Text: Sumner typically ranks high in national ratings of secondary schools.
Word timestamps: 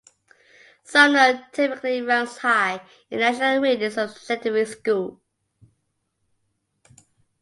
Sumner 0.83 1.47
typically 1.51 2.01
ranks 2.01 2.37
high 2.39 2.81
in 3.11 3.19
national 3.19 3.59
ratings 3.61 3.99
of 3.99 4.17
secondary 4.17 4.65
schools. 4.65 5.19